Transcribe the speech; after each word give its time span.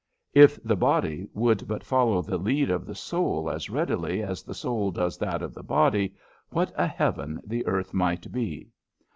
If 0.33 0.57
the 0.63 0.75
body 0.75 1.27
would 1.31 1.67
but 1.67 1.83
follow 1.83 2.23
the 2.23 2.39
lead 2.39 2.71
of 2.71 2.87
the 2.87 2.95
soul 2.95 3.51
as 3.51 3.69
readily 3.69 4.23
as 4.23 4.41
the 4.41 4.55
soul 4.55 4.89
does 4.89 5.15
that 5.19 5.43
of 5.43 5.53
the 5.53 5.61
body, 5.61 6.15
what 6.49 6.73
a 6.75 6.87
heaven 6.87 7.39
the 7.45 7.63
earth 7.67 7.93
might 7.93 8.31
be! 8.31 8.71